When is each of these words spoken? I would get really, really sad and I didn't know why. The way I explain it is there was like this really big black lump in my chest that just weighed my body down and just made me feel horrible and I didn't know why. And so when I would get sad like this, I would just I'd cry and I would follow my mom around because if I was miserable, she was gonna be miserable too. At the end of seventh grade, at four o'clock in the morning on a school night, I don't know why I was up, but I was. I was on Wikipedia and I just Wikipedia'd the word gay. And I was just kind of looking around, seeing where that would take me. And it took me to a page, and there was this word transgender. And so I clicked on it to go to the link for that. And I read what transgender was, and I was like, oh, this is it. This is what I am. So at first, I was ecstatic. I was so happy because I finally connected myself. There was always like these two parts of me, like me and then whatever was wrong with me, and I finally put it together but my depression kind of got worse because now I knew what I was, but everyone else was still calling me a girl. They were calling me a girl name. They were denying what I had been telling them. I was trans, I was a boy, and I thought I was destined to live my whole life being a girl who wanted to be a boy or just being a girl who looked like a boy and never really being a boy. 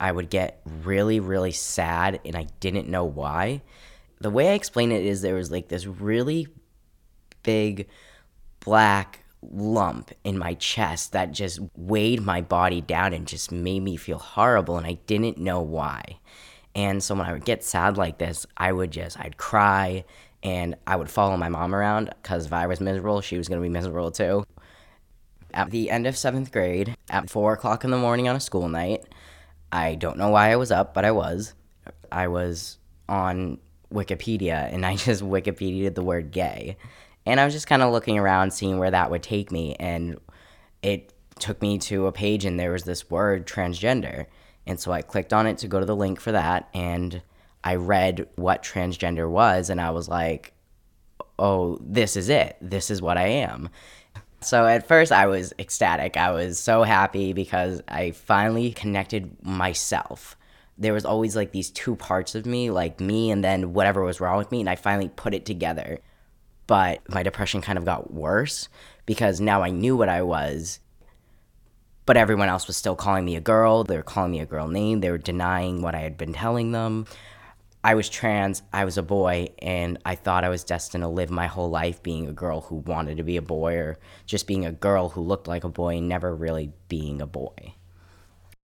I 0.00 0.12
would 0.12 0.30
get 0.30 0.60
really, 0.84 1.20
really 1.20 1.52
sad 1.52 2.20
and 2.24 2.36
I 2.36 2.46
didn't 2.60 2.88
know 2.88 3.04
why. 3.04 3.62
The 4.20 4.30
way 4.30 4.50
I 4.50 4.54
explain 4.54 4.92
it 4.92 5.04
is 5.04 5.22
there 5.22 5.34
was 5.34 5.50
like 5.50 5.68
this 5.68 5.86
really 5.86 6.48
big 7.42 7.88
black 8.60 9.24
lump 9.42 10.10
in 10.24 10.38
my 10.38 10.54
chest 10.54 11.12
that 11.12 11.32
just 11.32 11.60
weighed 11.76 12.22
my 12.22 12.40
body 12.40 12.80
down 12.80 13.12
and 13.12 13.26
just 13.26 13.52
made 13.52 13.80
me 13.80 13.96
feel 13.96 14.18
horrible 14.18 14.76
and 14.76 14.86
I 14.86 14.94
didn't 15.06 15.38
know 15.38 15.60
why. 15.60 16.18
And 16.74 17.02
so 17.02 17.14
when 17.14 17.26
I 17.26 17.32
would 17.32 17.44
get 17.44 17.64
sad 17.64 17.96
like 17.96 18.18
this, 18.18 18.46
I 18.56 18.72
would 18.72 18.90
just 18.90 19.18
I'd 19.18 19.36
cry 19.36 20.04
and 20.42 20.76
I 20.86 20.96
would 20.96 21.10
follow 21.10 21.36
my 21.36 21.48
mom 21.48 21.74
around 21.74 22.10
because 22.22 22.46
if 22.46 22.52
I 22.52 22.66
was 22.66 22.80
miserable, 22.80 23.20
she 23.20 23.38
was 23.38 23.48
gonna 23.48 23.60
be 23.60 23.68
miserable 23.68 24.10
too. 24.10 24.44
At 25.54 25.70
the 25.70 25.90
end 25.90 26.06
of 26.06 26.16
seventh 26.16 26.52
grade, 26.52 26.94
at 27.08 27.30
four 27.30 27.54
o'clock 27.54 27.84
in 27.84 27.90
the 27.90 27.96
morning 27.96 28.28
on 28.28 28.36
a 28.36 28.40
school 28.40 28.68
night, 28.68 29.04
I 29.72 29.94
don't 29.94 30.18
know 30.18 30.30
why 30.30 30.52
I 30.52 30.56
was 30.56 30.70
up, 30.70 30.94
but 30.94 31.04
I 31.04 31.10
was. 31.10 31.54
I 32.10 32.28
was 32.28 32.78
on 33.08 33.58
Wikipedia 33.92 34.72
and 34.72 34.84
I 34.84 34.96
just 34.96 35.22
Wikipedia'd 35.22 35.94
the 35.94 36.02
word 36.02 36.30
gay. 36.30 36.76
And 37.24 37.40
I 37.40 37.44
was 37.44 37.54
just 37.54 37.66
kind 37.66 37.82
of 37.82 37.92
looking 37.92 38.18
around, 38.18 38.52
seeing 38.52 38.78
where 38.78 38.90
that 38.90 39.10
would 39.10 39.22
take 39.22 39.50
me. 39.50 39.74
And 39.80 40.18
it 40.82 41.12
took 41.40 41.60
me 41.60 41.78
to 41.78 42.06
a 42.06 42.12
page, 42.12 42.44
and 42.44 42.58
there 42.58 42.70
was 42.70 42.84
this 42.84 43.10
word 43.10 43.46
transgender. 43.46 44.26
And 44.64 44.78
so 44.78 44.92
I 44.92 45.02
clicked 45.02 45.32
on 45.32 45.46
it 45.46 45.58
to 45.58 45.68
go 45.68 45.80
to 45.80 45.86
the 45.86 45.96
link 45.96 46.20
for 46.20 46.32
that. 46.32 46.68
And 46.72 47.22
I 47.64 47.74
read 47.74 48.28
what 48.36 48.62
transgender 48.62 49.28
was, 49.28 49.70
and 49.70 49.80
I 49.80 49.90
was 49.90 50.08
like, 50.08 50.52
oh, 51.38 51.78
this 51.80 52.16
is 52.16 52.28
it. 52.28 52.56
This 52.60 52.90
is 52.90 53.02
what 53.02 53.18
I 53.18 53.26
am. 53.26 53.70
So 54.40 54.66
at 54.66 54.86
first, 54.86 55.12
I 55.12 55.26
was 55.26 55.52
ecstatic. 55.58 56.16
I 56.16 56.30
was 56.30 56.58
so 56.58 56.82
happy 56.82 57.32
because 57.32 57.82
I 57.88 58.12
finally 58.12 58.72
connected 58.72 59.36
myself. 59.42 60.36
There 60.78 60.92
was 60.92 61.06
always 61.06 61.34
like 61.34 61.52
these 61.52 61.70
two 61.70 61.96
parts 61.96 62.34
of 62.34 62.46
me, 62.46 62.70
like 62.70 63.00
me 63.00 63.30
and 63.30 63.42
then 63.42 63.72
whatever 63.72 64.02
was 64.02 64.20
wrong 64.20 64.38
with 64.38 64.52
me, 64.52 64.60
and 64.60 64.68
I 64.68 64.76
finally 64.76 65.08
put 65.08 65.34
it 65.34 65.46
together 65.46 66.00
but 66.66 67.08
my 67.08 67.22
depression 67.22 67.60
kind 67.60 67.78
of 67.78 67.84
got 67.84 68.12
worse 68.12 68.68
because 69.04 69.40
now 69.40 69.62
I 69.62 69.70
knew 69.70 69.96
what 69.96 70.08
I 70.08 70.22
was, 70.22 70.80
but 72.04 72.16
everyone 72.16 72.48
else 72.48 72.66
was 72.66 72.76
still 72.76 72.96
calling 72.96 73.24
me 73.24 73.36
a 73.36 73.40
girl. 73.40 73.84
They 73.84 73.96
were 73.96 74.02
calling 74.02 74.32
me 74.32 74.40
a 74.40 74.46
girl 74.46 74.68
name. 74.68 75.00
They 75.00 75.10
were 75.10 75.18
denying 75.18 75.82
what 75.82 75.94
I 75.94 76.00
had 76.00 76.16
been 76.16 76.32
telling 76.32 76.72
them. 76.72 77.06
I 77.86 77.94
was 77.94 78.08
trans, 78.08 78.64
I 78.72 78.84
was 78.84 78.98
a 78.98 79.02
boy, 79.04 79.50
and 79.60 79.98
I 80.04 80.16
thought 80.16 80.42
I 80.42 80.48
was 80.48 80.64
destined 80.64 81.02
to 81.02 81.08
live 81.08 81.30
my 81.30 81.46
whole 81.46 81.70
life 81.70 82.02
being 82.02 82.26
a 82.26 82.32
girl 82.32 82.62
who 82.62 82.78
wanted 82.78 83.18
to 83.18 83.22
be 83.22 83.36
a 83.36 83.42
boy 83.42 83.76
or 83.76 83.98
just 84.26 84.48
being 84.48 84.66
a 84.66 84.72
girl 84.72 85.10
who 85.10 85.20
looked 85.20 85.46
like 85.46 85.62
a 85.62 85.68
boy 85.68 85.98
and 85.98 86.08
never 86.08 86.34
really 86.34 86.72
being 86.88 87.22
a 87.22 87.28
boy. 87.28 87.75